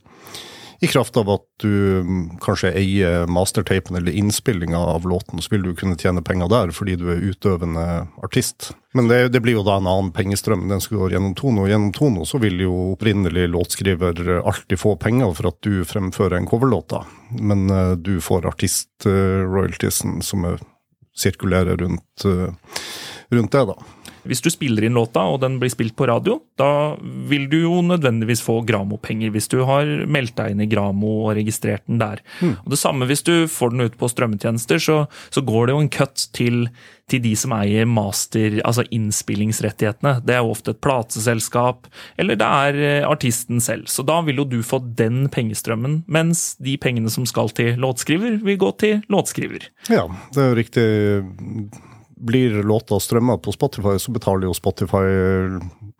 i 0.81 0.88
kraft 0.88 1.17
av 1.21 1.29
at 1.31 1.44
du 1.61 2.00
mm, 2.00 2.38
kanskje 2.41 2.73
eier 2.73 3.27
mastertapen 3.29 3.97
eller 3.97 4.12
innspillinga 4.17 4.79
av 4.79 5.05
låten, 5.09 5.43
så 5.43 5.53
vil 5.53 5.62
du 5.62 5.75
kunne 5.77 5.99
tjene 6.00 6.23
penger 6.25 6.49
der 6.49 6.73
fordi 6.73 6.97
du 6.97 7.11
er 7.12 7.21
utøvende 7.21 7.85
artist. 8.25 8.71
Men 8.97 9.11
det, 9.11 9.19
det 9.35 9.43
blir 9.44 9.59
jo 9.59 9.67
da 9.67 9.77
en 9.77 9.91
annen 9.91 10.09
pengestrøm. 10.17 10.65
Den 10.73 10.81
skal 10.81 11.03
gå 11.03 11.11
gjennom 11.12 11.37
Tono. 11.37 11.67
Og 11.67 11.71
gjennom 11.71 11.93
Tono 11.94 12.25
så 12.27 12.41
vil 12.43 12.65
jo 12.65 12.73
opprinnelig 12.94 13.44
låtskriver 13.53 14.41
alltid 14.41 14.81
få 14.81 14.97
penger 14.97 15.37
for 15.37 15.53
at 15.53 15.61
du 15.67 15.85
fremfører 15.85 16.41
en 16.41 16.49
coverlåt, 16.49 16.88
da. 16.97 17.05
Men 17.37 17.69
uh, 17.71 17.93
du 18.00 18.17
får 18.25 18.49
artist-royaltiesen 18.49 20.19
som 20.25 20.49
sirkulerer 21.17 21.76
rundt, 21.76 22.25
uh, 22.25 22.50
rundt 23.31 23.53
det, 23.53 23.67
da. 23.69 24.10
Hvis 24.28 24.43
du 24.44 24.50
spiller 24.52 24.87
inn 24.87 24.96
låta, 24.99 25.25
og 25.31 25.40
den 25.43 25.58
blir 25.61 25.72
spilt 25.72 25.96
på 25.99 26.08
radio, 26.11 26.38
da 26.61 26.96
vil 27.00 27.49
du 27.50 27.59
jo 27.62 27.80
nødvendigvis 27.87 28.42
få 28.45 28.61
Gramo-penger 28.68 29.33
hvis 29.35 29.50
du 29.52 29.61
har 29.68 29.88
meldt 30.11 30.37
deg 30.38 30.54
inn 30.54 30.64
i 30.64 30.68
Gramo 30.71 31.12
og 31.26 31.35
registrert 31.38 31.87
den 31.88 32.00
der. 32.02 32.23
Mm. 32.40 32.56
Og 32.64 32.71
Det 32.75 32.80
samme 32.80 33.09
hvis 33.11 33.25
du 33.26 33.35
får 33.50 33.75
den 33.75 33.88
ut 33.88 33.99
på 34.00 34.11
strømmetjenester, 34.11 34.83
så, 34.83 35.02
så 35.30 35.45
går 35.45 35.68
det 35.68 35.76
jo 35.76 35.83
en 35.85 35.92
cut 35.92 36.26
til, 36.37 36.62
til 37.11 37.25
de 37.25 37.35
som 37.38 37.54
eier 37.56 37.88
master, 37.88 38.61
altså 38.64 38.87
innspillingsrettighetene. 38.95 40.18
Det 40.26 40.37
er 40.37 40.45
jo 40.45 40.54
ofte 40.54 40.75
et 40.75 40.83
plateselskap, 40.85 41.90
eller 42.21 42.38
det 42.40 42.50
er 42.64 42.80
eh, 42.80 43.09
artisten 43.09 43.62
selv. 43.64 43.88
Så 43.90 44.04
da 44.06 44.21
vil 44.26 44.42
jo 44.42 44.49
du 44.49 44.61
få 44.66 44.83
den 44.99 45.25
pengestrømmen, 45.33 46.02
mens 46.11 46.54
de 46.62 46.76
pengene 46.80 47.12
som 47.12 47.28
skal 47.28 47.52
til 47.56 47.80
låtskriver, 47.80 48.40
vil 48.45 48.61
gå 48.61 48.75
til 48.83 49.00
låtskriver. 49.12 49.71
Ja, 49.92 50.06
det 50.35 50.42
er 50.45 50.52
jo 50.52 50.61
riktig 50.61 50.88
blir 52.21 52.62
låta 52.62 53.00
strømma 53.00 53.39
på 53.43 53.53
Spotify, 53.53 53.97
så 53.99 54.12
betaler 54.12 54.49
jo 54.49 54.57
Spotify 54.57 55.05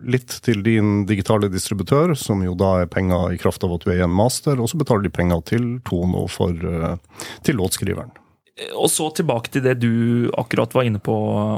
litt 0.05 0.37
til 0.45 0.63
din 0.65 1.05
digitale 1.09 1.51
distributør, 1.53 2.15
som 2.19 2.45
jo 2.45 2.55
da 2.59 2.81
er 2.83 2.91
penger 2.93 3.35
i 3.35 3.41
kraft 3.41 3.65
av 3.65 3.75
at 3.77 3.85
du 3.85 3.93
er 3.93 4.05
en 4.05 4.15
master, 4.15 4.61
og 4.61 4.71
så 4.71 4.81
betaler 4.81 5.07
de 5.07 5.15
penger 5.15 5.45
til 5.53 5.71
Tono 5.87 6.27
for, 6.31 6.53
eh, 6.53 7.25
til 7.47 7.61
låtskriveren. 7.61 8.13
Og 8.77 8.91
så 8.93 9.09
tilbake 9.17 9.49
til 9.49 9.65
det 9.65 9.79
du 9.81 10.31
akkurat 10.37 10.75
var 10.75 10.85
inne 10.85 11.01
på, 11.01 11.15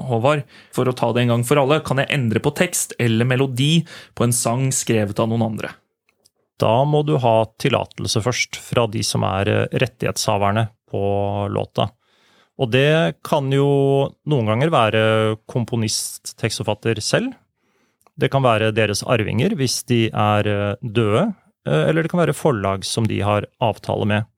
Håvard. 0.06 0.44
For 0.74 0.86
å 0.86 0.94
ta 0.94 1.10
det 1.12 1.24
en 1.24 1.34
gang 1.34 1.44
for 1.44 1.58
alle, 1.58 1.80
kan 1.80 1.98
jeg 1.98 2.10
endre 2.14 2.38
på 2.38 2.54
tekst 2.54 2.94
eller 3.00 3.26
melodi 3.26 3.84
på 4.14 4.24
en 4.24 4.32
sang 4.32 4.70
skrevet 4.70 5.18
av 5.18 5.30
noen 5.32 5.48
andre? 5.50 5.72
Da 6.62 6.84
må 6.86 7.02
du 7.02 7.16
ha 7.18 7.36
tillatelse 7.58 8.22
først 8.22 8.60
fra 8.62 8.86
de 8.86 9.02
som 9.02 9.24
er 9.26 9.50
eh, 9.50 9.66
rettighetshaverne 9.82 10.68
på 10.92 11.02
låta. 11.50 11.90
Og 12.60 12.68
det 12.72 13.22
kan 13.24 13.48
jo 13.52 13.68
noen 14.28 14.50
ganger 14.50 14.72
være 14.72 15.04
komponist, 15.50 16.34
tekstforfatter 16.40 17.00
selv. 17.00 17.32
Det 18.18 18.28
kan 18.32 18.44
være 18.44 18.74
deres 18.76 19.02
arvinger 19.08 19.54
hvis 19.56 19.80
de 19.88 20.04
er 20.10 20.48
eh, 20.48 20.76
døde, 20.82 21.30
eh, 21.66 21.88
eller 21.88 22.04
det 22.04 22.12
kan 22.12 22.20
være 22.20 22.36
forlag 22.36 22.84
som 22.84 23.08
de 23.08 23.22
har 23.24 23.48
avtale 23.62 24.08
med. 24.08 24.28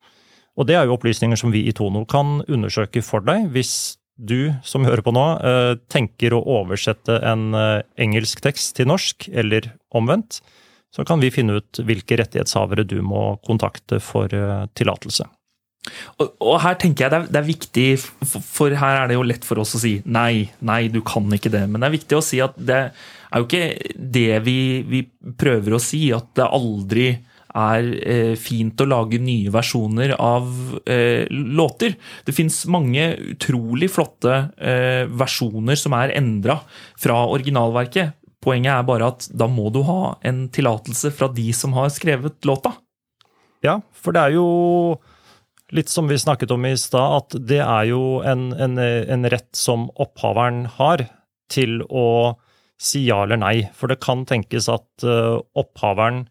Og 0.54 0.68
det 0.68 0.78
er 0.78 0.86
jo 0.86 0.94
opplysninger 0.94 1.38
som 1.38 1.50
vi 1.50 1.64
i 1.66 1.74
Tono 1.74 2.04
kan 2.06 2.38
undersøke 2.46 3.02
for 3.02 3.24
deg, 3.26 3.48
hvis 3.50 3.98
du 4.14 4.54
som 4.62 4.86
hører 4.86 5.02
på 5.02 5.10
nå, 5.10 5.24
eh, 5.42 5.72
tenker 5.90 6.36
å 6.36 6.44
oversette 6.60 7.18
en 7.26 7.48
engelsk 7.98 8.44
tekst 8.44 8.76
til 8.78 8.86
norsk, 8.92 9.26
eller 9.34 9.72
omvendt. 9.90 10.38
Så 10.94 11.02
kan 11.02 11.18
vi 11.18 11.34
finne 11.34 11.58
ut 11.58 11.82
hvilke 11.82 12.20
rettighetshavere 12.20 12.86
du 12.86 13.00
må 13.02 13.32
kontakte 13.42 13.98
for 13.98 14.30
tillatelse. 14.78 15.26
Og, 16.18 16.30
og, 16.40 16.54
her 16.64 16.78
tenker 16.80 17.04
jeg 17.04 17.12
det 17.12 17.18
er, 17.18 17.26
det 17.32 17.40
er, 17.40 17.48
viktig, 17.48 17.88
for 18.30 18.72
her 18.80 19.02
er 19.02 19.10
det 19.10 19.18
jo 19.18 19.26
lett 19.26 19.44
for 19.46 19.60
oss 19.60 19.74
å 19.76 19.82
si 19.82 19.98
nei, 20.06 20.46
nei, 20.64 20.86
du 20.92 21.02
kan 21.04 21.28
ikke 21.36 21.52
det. 21.52 21.66
Men 21.68 21.82
det 21.82 21.90
er 21.90 21.98
viktig 21.98 22.18
å 22.18 22.24
si 22.24 22.40
at 22.44 22.56
det 22.56 22.80
er 22.88 23.42
jo 23.42 23.48
ikke 23.48 23.94
det 24.16 24.40
vi, 24.46 24.58
vi 24.88 25.04
prøver 25.40 25.76
å 25.76 25.82
si, 25.82 26.06
at 26.14 26.32
det 26.38 26.48
aldri 26.48 27.08
er 27.54 27.88
eh, 28.02 28.32
fint 28.40 28.80
å 28.82 28.88
lage 28.88 29.20
nye 29.22 29.52
versjoner 29.54 30.16
av 30.18 30.48
eh, 30.90 31.22
låter. 31.30 31.94
Det 32.26 32.34
fins 32.34 32.64
mange 32.70 33.12
utrolig 33.34 33.92
flotte 33.94 34.40
eh, 34.58 35.04
versjoner 35.06 35.78
som 35.78 35.94
er 36.00 36.16
endra 36.18 36.58
fra 36.98 37.20
originalverket. 37.30 38.18
Poenget 38.44 38.74
er 38.74 38.88
bare 38.88 39.12
at 39.14 39.28
da 39.32 39.46
må 39.48 39.70
du 39.72 39.84
ha 39.86 40.16
en 40.26 40.48
tillatelse 40.52 41.14
fra 41.14 41.30
de 41.32 41.46
som 41.56 41.76
har 41.78 41.92
skrevet 41.94 42.42
låta. 42.48 42.74
Ja, 43.64 43.78
for 43.96 44.12
det 44.12 44.26
er 44.26 44.34
jo 44.36 44.48
litt 45.72 45.88
som 45.88 46.08
vi 46.08 46.18
snakket 46.18 46.52
om 46.54 46.66
i 46.66 46.76
stad, 46.76 47.22
at 47.22 47.36
det 47.48 47.60
er 47.64 47.88
jo 47.88 48.20
en, 48.26 48.50
en, 48.52 48.78
en 48.78 49.28
rett 49.32 49.50
som 49.56 49.88
opphaveren 50.00 50.66
har 50.76 51.06
til 51.52 51.80
å 51.88 52.36
si 52.80 53.04
ja 53.08 53.22
eller 53.24 53.40
nei. 53.40 53.56
For 53.76 53.90
det 53.90 54.02
kan 54.04 54.24
tenkes 54.28 54.68
at 54.72 55.06
uh, 55.06 55.40
opphaveren 55.56 56.24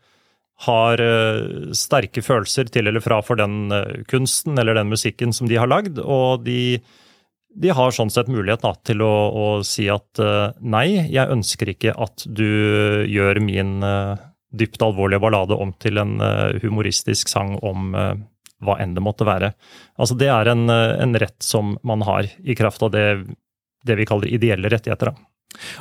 har 0.68 1.02
uh, 1.02 1.72
sterke 1.76 2.24
følelser 2.24 2.70
til 2.72 2.90
eller 2.90 3.04
fra 3.04 3.22
for 3.26 3.40
den 3.40 3.74
uh, 3.74 4.04
kunsten 4.10 4.60
eller 4.60 4.78
den 4.78 4.92
musikken 4.92 5.34
som 5.36 5.50
de 5.50 5.58
har 5.60 5.72
lagd, 5.72 6.00
og 6.00 6.46
de, 6.46 6.78
de 7.54 7.74
har 7.74 7.96
sånn 7.96 8.14
sett 8.14 8.30
mulighet 8.32 8.64
da, 8.66 8.76
til 8.86 9.02
å, 9.06 9.14
å 9.34 9.48
si 9.68 9.90
at 9.92 10.22
nei, 10.62 10.88
jeg 11.10 11.32
ønsker 11.34 11.74
ikke 11.74 11.96
at 11.98 12.28
du 12.28 12.46
gjør 13.10 13.42
min 13.44 13.82
dypt 14.54 14.84
alvorlige 14.86 15.22
ballade 15.24 15.58
om 15.58 15.72
til 15.82 15.98
en 15.98 16.20
humoristisk 16.62 17.32
sang 17.32 17.56
om 17.66 17.96
hva 18.66 18.78
enn 18.82 18.96
det 18.96 19.04
måtte 19.04 19.28
være. 19.28 19.54
Altså 19.98 20.18
Det 20.20 20.30
er 20.32 20.52
en, 20.52 20.68
en 20.70 21.20
rett 21.20 21.40
som 21.44 21.76
man 21.84 22.06
har 22.08 22.30
i 22.44 22.56
kraft 22.58 22.84
av 22.84 22.94
det, 22.96 23.06
det 23.86 24.00
vi 24.00 24.08
kaller 24.10 24.32
ideelle 24.32 24.72
rettigheter. 24.72 25.12
da. 25.12 25.33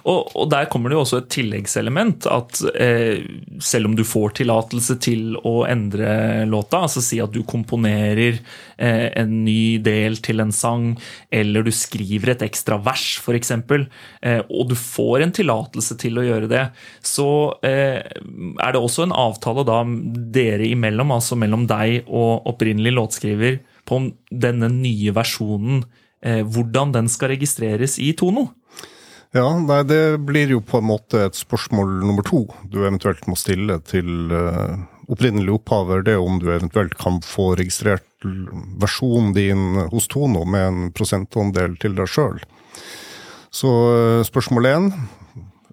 Og, 0.02 0.32
og, 0.36 0.48
der 0.52 0.68
kommer 0.70 0.90
det 0.90 0.96
jo 0.96 1.02
også 1.04 1.20
et 1.22 1.28
tilleggselement. 1.32 2.26
At 2.30 2.60
eh, 2.74 3.22
selv 3.62 3.88
om 3.90 3.96
du 3.96 4.04
får 4.06 4.36
tillatelse 4.40 4.98
til 5.02 5.36
å 5.48 5.62
endre 5.68 6.44
låta, 6.48 6.82
altså 6.84 7.02
si 7.04 7.20
at 7.22 7.32
du 7.34 7.42
komponerer 7.48 8.38
eh, 8.76 9.08
en 9.18 9.34
ny 9.46 9.78
del 9.84 10.18
til 10.24 10.44
en 10.44 10.52
sang, 10.54 10.92
eller 11.32 11.66
du 11.66 11.72
skriver 11.74 12.34
et 12.34 12.46
ekstra 12.48 12.78
vers, 12.84 13.06
f.eks., 13.22 13.54
eh, 13.54 14.42
og 14.48 14.72
du 14.72 14.76
får 14.78 15.26
en 15.26 15.34
tillatelse 15.40 15.98
til 16.02 16.20
å 16.20 16.26
gjøre 16.26 16.50
det, 16.52 16.66
så 17.06 17.28
eh, 17.66 18.00
er 18.02 18.74
det 18.74 18.82
også 18.82 19.06
en 19.06 19.16
avtale 19.16 19.66
da 19.68 19.82
dere 20.36 20.68
imellom, 20.68 21.14
altså 21.14 21.38
mellom 21.38 21.66
deg 21.70 22.08
og 22.08 22.48
opprinnelig 22.50 22.96
låtskriver, 22.98 23.60
på 23.88 23.98
denne 24.30 24.68
nye 24.70 25.10
versjonen, 25.14 25.82
eh, 26.22 26.44
hvordan 26.46 26.92
den 26.94 27.08
skal 27.10 27.32
registreres 27.34 27.98
i 27.98 28.12
Tono. 28.18 28.52
Ja, 29.32 29.46
nei, 29.58 29.80
det 29.88 30.18
blir 30.28 30.50
jo 30.52 30.60
på 30.60 30.82
en 30.82 30.90
måte 30.90 31.22
et 31.24 31.36
spørsmål 31.38 32.02
nummer 32.04 32.24
to 32.26 32.42
du 32.68 32.82
eventuelt 32.82 33.24
må 33.30 33.36
stille 33.40 33.78
til 33.88 34.28
uh, 34.28 34.76
opprinnelig 35.08 35.54
opphaver. 35.54 36.02
Det 36.04 36.18
er 36.18 36.20
om 36.20 36.36
du 36.40 36.50
eventuelt 36.52 36.98
kan 37.00 37.16
få 37.24 37.54
registrert 37.56 38.04
versjonen 38.82 39.32
din 39.32 39.78
hos 39.88 40.10
Tono 40.12 40.44
med 40.44 40.66
en 40.66 40.90
prosentandel 40.92 41.78
til 41.80 41.96
deg 41.96 42.12
sjøl. 42.12 42.42
Så 43.48 43.70
uh, 43.72 44.20
spørsmål 44.28 44.68
én 44.68 44.90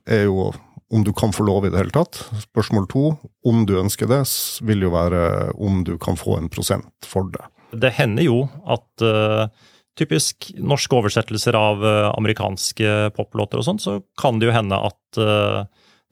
er 0.07 0.23
jo 0.29 0.53
om 0.89 1.03
du 1.03 1.11
kan 1.13 1.35
få 1.35 1.43
lov 1.43 1.67
i 1.67 1.73
det 1.73 1.81
hele 1.81 1.93
tatt. 1.93 2.21
Spørsmål 2.47 2.87
to, 2.89 3.03
om 3.45 3.65
du 3.67 3.75
ønsker 3.81 4.07
det, 4.09 4.21
vil 4.65 4.87
jo 4.87 4.93
være 4.95 5.51
om 5.59 5.83
du 5.83 5.97
kan 6.01 6.15
få 6.17 6.39
en 6.39 6.47
prosent 6.49 6.87
for 7.03 7.27
det. 7.35 7.43
Det 7.75 7.91
hender 7.99 8.23
jo 8.23 8.39
at 8.63 9.03
uh 9.03 9.51
typisk 9.99 10.49
norske 10.57 10.95
oversettelser 10.95 11.57
av 11.59 11.83
uh, 11.83 12.09
amerikanske 12.15 13.11
poplåter 13.17 13.61
og 13.61 13.67
sånn, 13.67 13.81
så 13.83 13.99
kan 14.19 14.39
det 14.39 14.49
jo 14.49 14.55
hende 14.55 14.79
at 14.89 15.21
uh, 15.21 15.63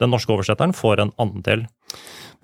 den 0.01 0.13
norske 0.13 0.33
oversetteren 0.35 0.75
får 0.77 1.03
en 1.03 1.13
andel. 1.21 1.65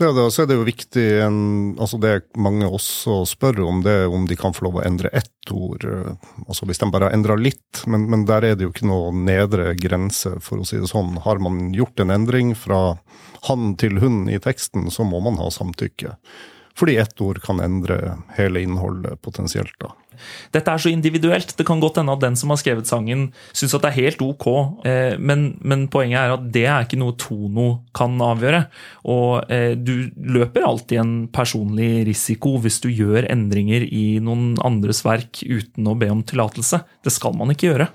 Ja, 0.01 0.09
da, 0.09 0.25
så 0.33 0.43
er 0.43 0.47
det 0.50 0.55
jo 0.57 0.65
viktig 0.65 1.03
en, 1.21 1.35
altså 1.77 2.00
Det 2.01 2.13
mange 2.41 2.65
også 2.65 3.19
spør 3.29 3.59
om, 3.67 3.83
det 3.85 4.07
om 4.09 4.23
de 4.25 4.38
kan 4.39 4.55
få 4.55 4.65
lov 4.65 4.79
å 4.79 4.85
endre 4.88 5.12
ett 5.13 5.51
ord. 5.53 5.85
Uh, 5.85 6.15
altså 6.47 6.65
Hvis 6.69 6.81
de 6.81 6.89
bare 6.93 7.12
har 7.12 7.17
endra 7.17 7.38
litt, 7.38 7.83
men, 7.85 8.07
men, 8.09 8.25
der 8.29 8.47
er 8.47 8.57
det 8.57 8.65
jo 8.65 8.73
ikke 8.73 8.89
noe 8.89 9.12
nedre 9.13 9.75
grense, 9.77 10.33
for 10.41 10.63
å 10.63 10.67
si 10.67 10.81
det 10.81 10.89
sånn. 10.89 11.19
Har 11.27 11.43
man 11.43 11.69
gjort 11.75 12.01
en 12.01 12.15
endring 12.15 12.55
fra 12.57 12.97
han 13.50 13.73
til 13.77 14.00
hun 14.01 14.25
i 14.31 14.39
teksten, 14.41 14.89
så 14.91 15.05
må 15.05 15.21
man 15.23 15.38
ha 15.41 15.51
samtykke. 15.53 16.15
Fordi 16.77 16.98
ett 16.98 17.22
ord 17.22 17.42
kan 17.44 17.62
endre 17.62 18.18
hele 18.38 18.63
innholdet 18.65 19.22
potensielt. 19.22 19.75
da. 19.80 19.94
Dette 20.53 20.72
er 20.72 20.82
så 20.82 20.92
individuelt. 20.92 21.53
Det 21.58 21.65
kan 21.68 21.82
godt 21.82 22.00
hende 22.00 22.13
at 22.15 22.24
den 22.24 22.38
som 22.39 22.53
har 22.53 22.60
skrevet 22.62 22.89
sangen, 22.89 23.27
syns 23.56 23.75
at 23.75 23.86
det 23.86 23.92
er 23.92 24.00
helt 24.01 24.24
ok, 24.25 24.48
eh, 24.88 25.15
men, 25.20 25.46
men, 25.62 25.88
poenget 25.94 26.20
er 26.22 26.36
at 26.36 26.46
det 26.53 26.65
er 26.65 26.86
ikke 26.86 27.00
noe 27.01 27.18
Tono 27.20 27.68
kan 27.96 28.18
avgjøre. 28.24 28.65
Og 29.13 29.53
eh, 29.53 29.74
du 29.77 30.10
løper 30.18 30.68
alltid 30.68 31.01
en 31.01 31.15
personlig 31.34 32.06
risiko 32.10 32.56
hvis 32.63 32.82
du 32.84 32.89
gjør 32.94 33.30
endringer 33.32 33.86
i 33.89 34.20
noen 34.24 34.53
andres 34.63 35.03
verk 35.06 35.44
uten 35.44 35.89
å 35.89 35.98
be 36.00 36.12
om 36.13 36.24
tillatelse. 36.25 36.84
Det 37.03 37.13
skal 37.13 37.36
man 37.38 37.53
ikke 37.53 37.72
gjøre. 37.72 37.89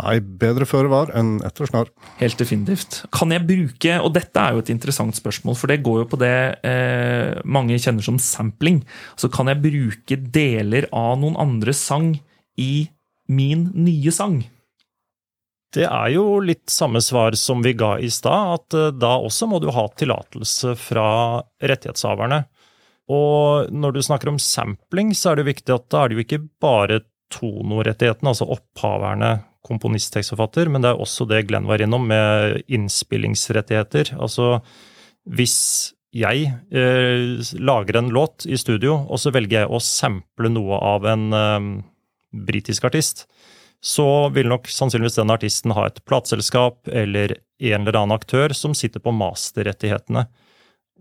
Nei, 0.00 0.14
bedre 0.20 0.64
føre 0.64 0.88
var 0.88 1.10
enn 1.18 1.34
etter 1.44 1.68
snar. 1.68 1.90
Helt 2.16 2.38
definitivt. 2.40 3.02
Kan 3.12 3.34
jeg 3.34 3.44
bruke, 3.44 3.98
og 4.00 4.14
dette 4.16 4.40
er 4.40 4.54
jo 4.54 4.62
et 4.62 4.72
interessant 4.72 5.16
spørsmål, 5.18 5.58
for 5.58 5.68
det 5.68 5.82
går 5.84 5.98
jo 6.02 6.06
på 6.14 6.18
det 6.22 6.36
eh, 6.64 7.36
mange 7.44 7.76
kjenner 7.76 8.04
som 8.06 8.16
sampling. 8.22 8.80
Så 9.20 9.28
kan 9.32 9.52
jeg 9.52 9.60
bruke 9.60 10.18
deler 10.32 10.88
av 10.96 11.20
noen 11.20 11.36
andres 11.40 11.82
sang 11.84 12.14
i 12.56 12.88
min 13.28 13.68
nye 13.76 14.14
sang? 14.14 14.40
Det 15.72 15.84
er 15.88 16.08
jo 16.12 16.40
litt 16.44 16.72
samme 16.72 17.00
svar 17.04 17.36
som 17.40 17.62
vi 17.64 17.72
ga 17.76 17.94
i 18.00 18.08
stad, 18.12 18.56
at 18.56 18.78
eh, 18.78 18.90
da 18.96 19.14
også 19.20 19.50
må 19.52 19.60
du 19.60 19.68
ha 19.76 19.86
tillatelse 19.92 20.72
fra 20.88 21.06
rettighetshaverne. 21.60 22.42
Og 23.12 23.72
når 23.76 23.92
du 23.92 24.04
snakker 24.08 24.32
om 24.32 24.40
sampling, 24.40 25.12
så 25.12 25.30
er 25.30 25.36
det 25.36 25.44
jo 25.44 25.52
viktig 25.52 25.76
at 25.76 25.88
da 25.92 26.02
er 26.02 26.08
det 26.08 26.16
jo 26.16 26.26
ikke 26.26 26.44
bare 26.64 27.02
tonorettighetene, 27.32 28.32
altså 28.32 28.48
opphaverne 28.52 29.34
komponist, 29.66 30.12
tekstforfatter, 30.14 30.70
men 30.72 30.84
det 30.84 30.92
er 30.92 31.02
også 31.02 31.26
det 31.30 31.44
Glenn 31.48 31.68
var 31.70 31.82
innom, 31.82 32.06
med 32.10 32.62
innspillingsrettigheter. 32.66 34.14
Altså 34.18 34.58
hvis 35.30 35.94
jeg 36.12 36.50
eh, 36.74 37.40
lager 37.62 37.98
en 37.98 38.10
låt 38.12 38.44
i 38.44 38.58
studio, 38.60 38.98
og 39.08 39.20
så 39.22 39.32
velger 39.32 39.62
jeg 39.62 39.72
å 39.72 39.80
sample 39.82 40.50
noe 40.52 40.80
av 40.82 41.06
en 41.08 41.26
eh, 41.36 41.68
britisk 42.32 42.88
artist, 42.90 43.26
så 43.82 44.28
vil 44.30 44.46
nok 44.50 44.68
sannsynligvis 44.70 45.18
den 45.18 45.32
artisten 45.34 45.74
ha 45.74 45.88
et 45.88 45.98
plateselskap 46.06 46.86
eller 46.86 47.34
en 47.62 47.80
eller 47.80 47.98
annen 47.98 48.14
aktør 48.14 48.54
som 48.54 48.76
sitter 48.78 49.02
på 49.02 49.14
masterrettighetene. 49.16 50.26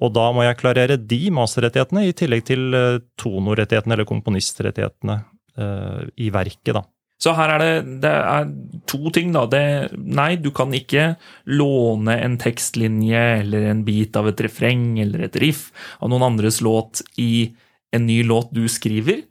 Og 0.02 0.14
da 0.16 0.32
må 0.34 0.48
jeg 0.48 0.58
klarere 0.58 0.98
de 0.98 1.20
masterrettighetene 1.34 2.08
i 2.08 2.16
tillegg 2.18 2.48
til 2.48 2.74
eh, 2.78 3.02
tonorettighetene 3.22 3.98
eller 3.98 4.10
komponistrettighetene 4.10 5.20
eh, 5.58 6.02
i 6.26 6.32
verket, 6.34 6.74
da. 6.80 6.86
Så 7.22 7.36
her 7.38 7.52
er 7.54 7.62
det, 7.62 7.74
det 8.02 8.12
er 8.12 8.48
to 8.90 9.12
ting, 9.14 9.30
da. 9.36 9.46
Det, 9.50 9.64
nei, 9.94 10.34
du 10.42 10.50
kan 10.56 10.74
ikke 10.74 11.12
låne 11.54 12.16
en 12.18 12.38
tekstlinje 12.42 13.26
eller 13.44 13.68
en 13.70 13.84
bit 13.86 14.18
av 14.18 14.32
et 14.32 14.42
refreng 14.42 14.96
eller 15.04 15.28
et 15.28 15.38
riff 15.44 15.68
av 16.02 16.10
noen 16.10 16.26
andres 16.32 16.64
låt 16.66 17.04
i 17.22 17.52
en 17.94 18.08
ny 18.08 18.24
låt 18.26 18.50
du 18.56 18.66
skriver. 18.72 19.22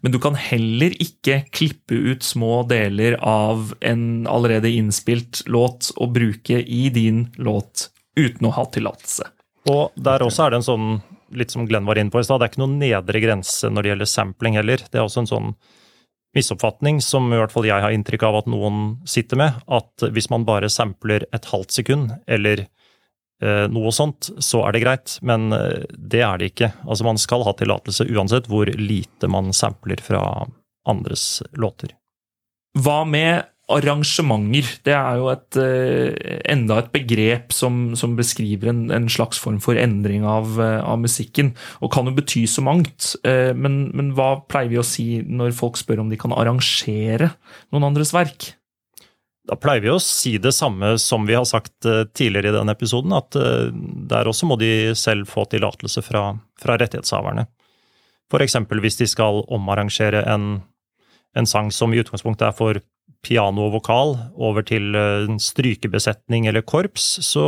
Men 0.00 0.14
du 0.14 0.20
kan 0.22 0.36
heller 0.38 0.94
ikke 1.02 1.40
klippe 1.50 1.98
ut 2.12 2.22
små 2.22 2.62
deler 2.70 3.16
av 3.18 3.74
en 3.80 4.28
allerede 4.30 4.70
innspilt 4.70 5.42
låt 5.50 5.90
og 5.96 6.14
bruke 6.14 6.62
i 6.62 6.84
din 6.94 7.26
låt 7.34 7.88
uten 8.14 8.46
å 8.46 8.54
ha 8.54 8.66
tillatelse. 8.70 9.26
Og 9.70 9.90
der 9.98 10.22
også 10.22 10.46
er 10.46 10.54
det 10.54 10.60
en 10.60 10.68
sånn, 10.68 10.88
litt 11.34 11.50
som 11.50 11.66
Glenn 11.66 11.88
var 11.88 11.98
inne 11.98 12.14
på 12.14 12.22
i 12.22 12.26
stad, 12.26 12.38
det 12.38 12.46
er 12.46 12.54
ikke 12.54 12.62
noen 12.62 12.78
nedre 12.80 13.26
grense 13.26 13.70
når 13.70 13.82
det 13.82 13.92
gjelder 13.92 14.12
sampling 14.14 14.58
heller. 14.60 14.86
Det 14.86 15.00
er 15.00 15.06
også 15.08 15.24
en 15.24 15.32
sånn 15.34 15.52
misoppfatning 16.36 17.00
som 17.02 17.32
i 17.32 17.38
hvert 17.38 17.52
fall 17.52 17.66
jeg 17.68 17.82
har 17.82 17.94
inntrykk 17.94 18.24
av 18.28 18.40
at 18.42 18.50
noen 18.50 19.00
sitter 19.08 19.40
med, 19.40 19.56
at 19.66 20.06
hvis 20.14 20.30
man 20.30 20.46
bare 20.48 20.70
sampler 20.70 21.26
et 21.34 21.48
halvt 21.50 21.74
sekund, 21.74 22.12
eller 22.30 22.64
eh, 23.42 23.66
noe 23.72 23.92
sånt, 23.94 24.30
så 24.38 24.62
er 24.66 24.76
det 24.76 24.84
greit. 24.84 25.16
Men 25.26 25.50
eh, 25.56 25.86
det 25.90 26.22
er 26.26 26.40
det 26.40 26.52
ikke. 26.52 26.72
Altså 26.86 27.08
Man 27.08 27.20
skal 27.20 27.46
ha 27.46 27.54
tillatelse 27.58 28.06
uansett 28.10 28.50
hvor 28.50 28.70
lite 28.70 29.30
man 29.30 29.52
sampler 29.56 30.02
fra 30.04 30.22
andres 30.88 31.42
låter. 31.58 31.96
Hva 32.78 33.02
med 33.04 33.48
arrangementer. 33.74 34.68
Det 34.86 34.94
er 34.94 35.18
jo 35.20 35.30
et, 35.32 35.58
eh, 35.60 36.40
enda 36.52 36.78
et 36.80 36.92
begrep 36.94 37.54
som, 37.54 37.94
som 37.98 38.16
beskriver 38.18 38.72
en, 38.72 38.84
en, 38.94 39.08
slags 39.10 39.40
form 39.40 39.60
for 39.62 39.78
endring 39.78 40.24
av, 40.26 40.58
eh, 40.60 40.78
av, 40.80 41.00
musikken, 41.02 41.52
og 41.80 41.92
kan 41.94 42.08
jo 42.08 42.14
bety 42.16 42.46
så 42.50 42.64
mangt. 42.66 43.14
Eh, 43.24 43.52
men, 43.54 43.90
men, 43.96 44.12
hva 44.16 44.40
pleier 44.50 44.72
vi 44.72 44.80
å 44.80 44.86
si 44.86 45.08
når 45.26 45.56
folk 45.56 45.80
spør 45.80 46.04
om 46.04 46.10
de 46.10 46.18
kan 46.20 46.34
arrangere 46.36 47.32
noen 47.70 47.90
andres 47.90 48.14
verk? 48.16 48.52
Da 49.48 49.56
pleier 49.58 49.82
vi 49.82 49.90
å 49.90 50.02
si 50.02 50.36
det 50.38 50.52
samme 50.54 50.92
som 51.00 51.24
vi 51.26 51.34
har 51.34 51.46
sagt 51.48 51.86
tidligere 52.14 52.52
i 52.52 52.58
denne 52.58 52.74
episoden, 52.76 53.14
at 53.16 53.34
der 53.34 54.28
også 54.28 54.46
må 54.46 54.58
de 54.60 54.92
selv 54.94 55.26
få 55.26 55.46
tillatelse 55.50 56.04
fra, 56.06 56.28
fra 56.60 56.76
rettighetshaverne. 56.78 57.48
F.eks. 58.30 58.54
hvis 58.84 59.00
de 59.00 59.08
skal 59.10 59.42
omarrangere 59.50 60.22
en, 60.30 60.60
en 61.34 61.48
sang 61.50 61.72
som 61.74 61.90
i 61.90 61.98
utgangspunktet 61.98 62.46
er 62.46 62.54
for 62.54 62.78
piano 63.26 63.68
og 63.68 63.76
vokal 63.78 64.16
over 64.34 64.64
til 64.66 64.96
en 64.96 65.40
strykebesetning 65.42 66.48
eller 66.48 66.64
korps, 66.64 67.12
så, 67.26 67.46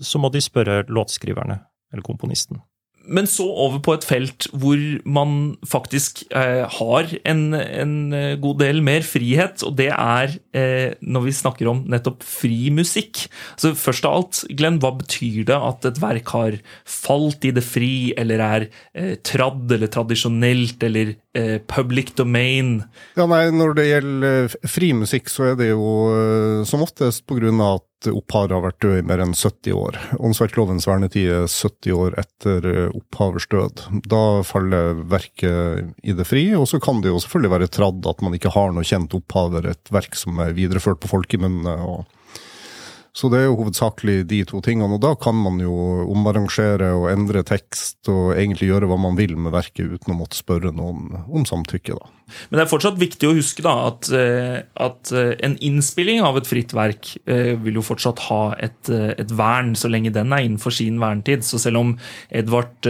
så 0.00 0.20
må 0.22 0.32
de 0.32 0.42
spørre 0.44 0.82
låtskriverne 0.88 1.60
eller 1.92 2.06
komponisten. 2.06 2.62
Men 3.10 3.26
så 3.26 3.46
over 3.48 3.80
på 3.82 3.94
et 3.96 4.04
felt 4.04 4.46
hvor 4.52 4.78
man 5.08 5.54
faktisk 5.66 6.22
eh, 6.36 6.66
har 6.68 7.08
en, 7.26 7.42
en, 7.56 7.94
eh, 8.14 8.36
god 8.40 8.60
del 8.60 8.82
mer 8.84 9.02
frihet, 9.06 9.64
og 9.66 9.74
det 9.78 9.88
er 9.94 10.36
eh, 10.56 10.92
når 11.00 11.24
vi 11.24 11.34
snakker 11.34 11.70
om 11.72 11.82
nettopp 11.90 12.22
fri 12.26 12.68
musikk. 12.74 13.24
Så 13.58 13.72
Først 13.80 14.06
av 14.06 14.18
alt, 14.18 14.42
Glenn, 14.52 14.78
hva 14.82 14.92
betyr 15.00 15.48
det 15.48 15.56
at 15.56 15.88
et 15.88 16.00
verk 16.02 16.34
har 16.36 16.58
falt 16.84 17.48
i 17.48 17.54
det 17.56 17.64
fri, 17.64 18.12
eller 18.20 18.44
er 18.44 18.68
eh, 18.68 19.16
tradd 19.24 19.72
eller 19.78 19.90
tradisjonelt, 19.90 20.78
eller 20.86 21.16
eh, 21.36 21.58
public 21.70 22.14
domain? 22.18 22.82
Ja, 23.18 23.26
nei, 23.30 23.46
Når 23.54 23.76
det 23.78 23.86
gjelder 23.88 24.58
frimusikk, 24.68 25.30
så 25.32 25.52
er 25.52 25.60
det 25.60 25.70
jo 25.72 26.64
som 26.68 26.82
oftest 26.84 27.24
av 27.30 27.80
at 27.80 27.90
opphavet 28.08 28.54
har 28.54 28.62
vært 28.64 28.80
død 28.80 28.98
i 28.98 29.04
mer 29.06 29.20
enn 29.22 29.34
70 29.36 29.74
år. 29.76 29.98
Åndsverklovens 30.24 30.86
vernetid 30.88 31.28
er 31.28 31.48
70 31.50 31.96
år 31.96 32.16
etter 32.20 32.68
eh, 32.70 32.94
opphavers 32.96 33.46
død. 33.52 33.84
Da 34.08 34.22
faller 34.46 35.02
verket 35.10 35.92
i 36.02 36.14
det 36.16 36.26
fri, 36.28 36.46
og 36.56 36.68
så 36.70 36.80
kan 36.82 37.02
det 37.02 37.12
jo 37.12 37.20
selvfølgelig 37.20 37.54
være 37.56 37.72
tradd 37.72 38.08
at 38.08 38.24
man 38.24 38.36
ikke 38.36 38.54
har 38.54 38.72
noe 38.72 38.86
kjent 38.86 39.16
opphaver, 39.16 39.68
et 39.68 39.92
verk 39.92 40.16
som 40.18 40.40
er 40.40 40.56
videreført 40.56 41.02
på 41.02 41.12
folkemunne. 41.12 41.76
og 41.84 42.08
så 43.16 43.30
det 43.32 43.40
er 43.40 43.48
jo 43.48 43.58
hovedsakelig 43.58 44.22
de 44.30 44.42
to 44.46 44.60
tingene, 44.64 44.94
og 44.94 45.02
da 45.02 45.14
kan 45.18 45.34
man 45.34 45.58
jo 45.62 45.74
omarrangere 46.12 46.92
og 46.94 47.08
endre 47.10 47.42
tekst 47.46 48.10
og 48.12 48.36
egentlig 48.36 48.70
gjøre 48.70 48.90
hva 48.90 49.00
man 49.02 49.18
vil 49.18 49.34
med 49.36 49.54
verket 49.54 49.90
uten 49.90 50.14
å 50.14 50.20
måtte 50.20 50.38
spørre 50.38 50.72
noen 50.76 51.24
om 51.26 51.46
samtykke, 51.48 51.98
da. 51.98 52.12
Men 52.48 52.58
det 52.58 52.64
er 52.64 52.70
fortsatt 52.70 53.00
viktig 53.00 53.28
å 53.28 53.34
huske 53.36 53.64
da 53.64 53.74
at, 53.88 54.10
eh, 54.14 54.60
at 54.80 55.12
eh, 55.16 55.32
en 55.46 55.56
innspilling 55.64 56.22
av 56.26 56.38
et 56.40 56.48
fritt 56.48 56.74
verk 56.76 57.12
eh, 57.24 57.52
vil 57.60 57.80
jo 57.80 57.84
fortsatt 57.86 58.22
ha 58.28 58.40
et, 58.62 58.90
et, 58.90 59.34
vern, 59.36 59.74
så 59.78 59.90
lenge 59.92 60.12
den 60.14 60.34
er 60.34 60.44
innenfor 60.46 60.74
sin 60.74 61.00
vernetid. 61.02 61.44
Så 61.46 61.60
selv 61.62 61.82
om 61.82 61.92
Edvard 62.30 62.88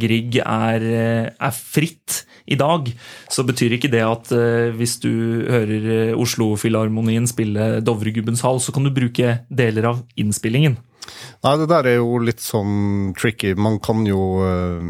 Grieg 0.00 0.38
er, 0.42 0.86
er 1.32 1.56
fritt 1.56 2.22
i 2.50 2.58
dag, 2.58 2.88
så 3.32 3.44
betyr 3.46 3.76
ikke 3.76 3.90
det 3.92 4.02
at 4.04 4.30
hvis 4.76 4.98
du 5.02 5.12
hører 5.46 6.16
Oslo-filharmonien 6.18 7.28
spille 7.30 7.82
Dovregubbens 7.84 8.42
hall, 8.46 8.60
så 8.62 8.74
kan 8.74 8.86
du 8.86 8.92
bruke 8.94 9.38
deler 9.50 9.92
av 9.92 10.02
innspillingen. 10.18 10.78
Nei, 11.42 11.56
det 11.58 11.66
der 11.72 11.86
er 11.90 11.96
jo 11.98 12.20
litt 12.22 12.42
sånn 12.42 13.14
tricky. 13.18 13.56
Man 13.58 13.80
kan 13.82 14.04
jo, 14.06 14.20
eh, 14.46 14.84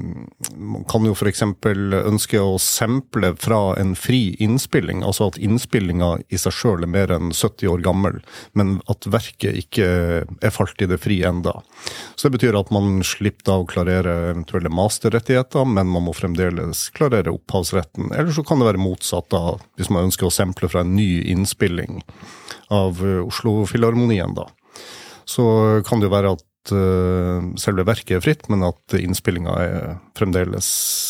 man 0.61 0.85
kan 0.91 1.07
jo 1.09 1.15
f.eks. 1.17 1.41
ønske 1.41 2.43
å 2.43 2.59
sample 2.61 3.33
fra 3.41 3.61
en 3.81 3.95
fri 3.97 4.35
innspilling, 4.45 5.01
altså 5.07 5.31
at 5.31 5.41
innspillinga 5.41 6.11
i 6.29 6.41
seg 6.41 6.53
sjøl 6.53 6.85
er 6.85 6.93
mer 6.93 7.15
enn 7.17 7.33
70 7.33 7.73
år 7.73 7.85
gammel, 7.87 8.21
men 8.53 8.77
at 8.93 9.09
verket 9.09 9.63
ikke 9.65 9.89
er 10.29 10.53
falt 10.53 10.85
i 10.85 10.91
det 10.91 11.01
fri 11.01 11.23
enda. 11.25 11.57
Så 12.17 12.29
det 12.29 12.37
betyr 12.37 12.61
at 12.61 12.73
man 12.75 13.01
slipper 13.07 13.63
å 13.63 13.69
klarere 13.69 14.35
eventuelle 14.35 14.73
masterrettigheter, 14.73 15.65
men 15.65 15.89
man 15.89 16.05
må 16.05 16.13
fremdeles 16.17 16.91
klarere 16.93 17.33
opphavsretten. 17.33 18.13
Eller 18.13 18.37
så 18.37 18.45
kan 18.45 18.61
det 18.61 18.69
være 18.69 18.83
motsatt, 18.83 19.33
da, 19.33 19.57
hvis 19.81 19.89
man 19.89 20.11
ønsker 20.11 20.29
å 20.29 20.35
sample 20.35 20.69
fra 20.69 20.85
en 20.85 20.97
ny 20.99 21.23
innspilling 21.33 22.03
av 22.73 23.01
Oslo-filharmonien, 23.01 24.37
da 24.37 24.51
så 25.29 25.45
kan 25.87 26.01
det 26.01 26.09
jo 26.09 26.15
være 26.15 26.35
at 26.37 26.73
uh, 26.75 27.51
selve 27.61 27.87
verket 27.89 28.17
er 28.19 28.25
fritt, 28.25 28.49
men 28.53 28.65
at 28.67 28.97
innspillinga 28.99 29.57
er 29.63 29.97
fremdeles 30.19 30.69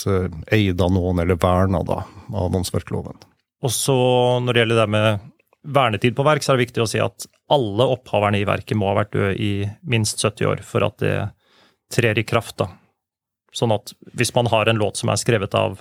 uh, 0.09 0.29
eid 0.53 0.81
av 0.83 0.95
noen, 0.95 1.23
eller 1.23 1.41
verna 1.41 1.83
da, 1.87 2.03
av 2.33 2.57
åndsverkloven. 2.61 3.23
Og 3.63 3.73
så 3.73 3.97
når 4.43 4.53
det 4.53 4.65
gjelder 4.65 4.83
det 4.83 4.91
med 4.95 5.29
vernetid 5.63 6.17
på 6.19 6.27
verk, 6.27 6.43
så 6.43 6.53
er 6.53 6.59
det 6.59 6.67
viktig 6.67 6.83
å 6.83 6.91
si 6.91 7.01
at 7.03 7.27
alle 7.53 7.87
opphaverne 7.95 8.41
i 8.41 8.49
verket 8.49 8.79
må 8.79 8.89
ha 8.91 8.99
vært 9.03 9.15
døde 9.15 9.35
i 9.39 9.53
minst 9.87 10.23
70 10.23 10.49
år 10.51 10.63
for 10.67 10.87
at 10.87 10.99
det 11.03 11.17
trer 11.93 12.19
i 12.19 12.27
kraft. 12.27 12.57
da. 12.59 12.73
Sånn 13.55 13.75
at 13.75 13.93
hvis 14.17 14.35
man 14.35 14.49
har 14.51 14.69
en 14.69 14.81
låt 14.81 14.99
som 14.99 15.13
er 15.13 15.21
skrevet 15.21 15.55
av 15.55 15.79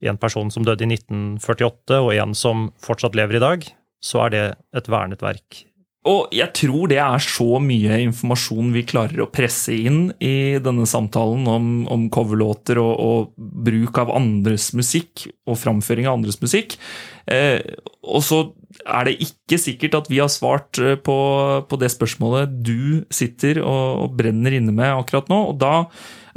en 0.00 0.20
person 0.20 0.50
som 0.54 0.64
døde 0.64 0.86
i 0.86 0.92
1948, 0.94 1.98
og 1.98 2.12
en 2.14 2.34
som 2.38 2.68
fortsatt 2.80 3.18
lever 3.18 3.36
i 3.38 3.42
dag, 3.42 3.66
så 3.98 4.24
er 4.24 4.34
det 4.34 4.44
et 4.78 4.90
vernet 4.90 5.24
verk 5.24 5.64
og 6.08 6.32
jeg 6.32 6.52
tror 6.56 6.88
det 6.90 6.98
er 7.02 7.22
så 7.22 7.58
mye 7.60 7.98
informasjon 8.06 8.70
vi 8.72 8.84
klarer 8.88 9.20
å 9.24 9.30
presse 9.32 9.74
inn 9.74 10.08
i 10.24 10.56
denne 10.62 10.86
samtalen 10.88 11.48
om, 11.50 11.66
om 11.90 12.06
coverlåter 12.12 12.80
og, 12.80 12.94
og, 12.96 13.32
bruk 13.36 13.98
av 14.00 14.14
andres 14.16 14.70
musikk 14.78 15.26
og 15.48 15.58
framføring 15.60 16.08
av 16.08 16.18
andres 16.18 16.40
musikk. 16.40 16.78
Eh, 17.28 17.60
og 18.08 18.24
så 18.24 18.40
er 18.86 19.08
det 19.08 19.18
ikke 19.26 19.58
sikkert 19.60 19.98
at 19.98 20.08
vi 20.12 20.22
har 20.22 20.30
svart 20.32 20.80
eh, 20.80 20.96
på, 20.96 21.18
på 21.68 21.80
det 21.80 21.90
spørsmålet 21.92 22.56
du 22.64 23.04
sitter 23.12 23.60
og, 23.64 24.06
og 24.06 24.16
brenner 24.20 24.56
inne 24.56 24.72
med 24.72 24.94
akkurat 24.94 25.28
nå. 25.32 25.42
og 25.52 25.60
da 25.60 25.74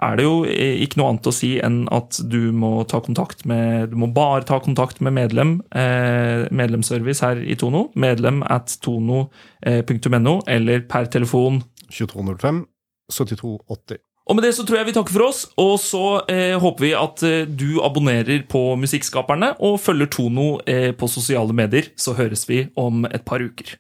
er 0.02 0.18
det 0.18 0.26
jo 0.26 0.36
ikke 0.46 1.00
noe 1.00 1.12
annet 1.14 1.30
å 1.30 1.34
si 1.36 1.52
enn 1.64 1.84
at 1.94 2.20
du 2.32 2.52
må 2.56 2.74
ta 2.90 3.02
kontakt 3.04 3.46
med 3.50 3.92
Du 3.92 3.98
må 4.02 4.10
bare 4.14 4.46
ta 4.48 4.60
kontakt 4.64 5.02
med 5.02 5.16
medlem, 5.18 5.58
eh, 5.72 6.48
medlemsservice 6.52 7.26
her 7.26 7.42
i 7.42 7.58
Tono. 7.60 7.90
Medlem 7.96 8.42
at 8.50 8.78
tono.no, 8.82 10.38
eller 10.48 10.88
per 10.90 11.12
telefon 11.12 11.62
2205 11.92 12.66
7280. 13.12 14.02
Og 14.30 14.38
med 14.38 14.46
det 14.46 14.54
så 14.56 14.64
tror 14.64 14.80
jeg 14.80 14.88
vi 14.92 14.94
takker 14.96 15.16
for 15.16 15.28
oss, 15.28 15.42
og 15.60 15.74
så 15.82 16.06
eh, 16.32 16.54
håper 16.62 16.86
vi 16.86 16.92
at 16.96 17.24
eh, 17.28 17.48
du 17.50 17.82
abonnerer 17.84 18.46
på 18.50 18.62
Musikkskaperne 18.80 19.56
og 19.60 19.80
følger 19.82 20.12
Tono 20.14 20.46
eh, 20.70 20.92
på 20.96 21.10
sosiale 21.12 21.56
medier. 21.58 21.90
Så 22.00 22.14
høres 22.16 22.46
vi 22.48 22.64
om 22.80 23.04
et 23.10 23.26
par 23.28 23.44
uker. 23.44 23.76